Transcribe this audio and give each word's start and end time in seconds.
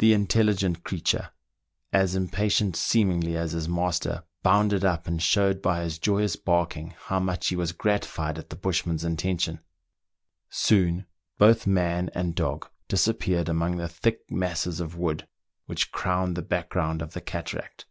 The 0.00 0.12
intelligent 0.12 0.82
creature. 0.82 1.30
THREE 1.92 2.00
ENGLISHMEN 2.00 2.02
AND 2.02 2.02
THREE 2.02 2.02
RUSSIANS. 2.02 2.02
II 2.02 2.02
as 2.02 2.14
impatient, 2.16 2.76
seemingly, 2.76 3.36
as 3.36 3.52
his 3.52 3.68
master, 3.68 4.24
bounded 4.42 4.84
up, 4.84 5.06
and 5.06 5.22
showed 5.22 5.62
by 5.62 5.84
his 5.84 6.00
joyous 6.00 6.34
barking 6.34 6.94
how 7.04 7.20
much 7.20 7.46
he 7.46 7.54
was 7.54 7.70
gratified 7.70 8.38
at 8.40 8.50
the 8.50 8.56
bushman's 8.56 9.04
intention. 9.04 9.60
Soon 10.50 11.06
both 11.38 11.68
man 11.68 12.10
and 12.12 12.34
dog 12.34 12.68
dis 12.88 13.06
appeared 13.06 13.48
among 13.48 13.76
the 13.76 13.86
thick 13.86 14.28
masses 14.28 14.80
of 14.80 14.96
wood 14.98 15.28
which 15.66 15.92
crowned 15.92 16.34
the 16.36 16.42
background 16.42 17.00
of 17.00 17.12
the 17.12 17.20
cataract. 17.20 17.86